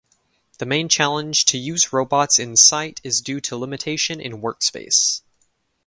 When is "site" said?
2.57-2.99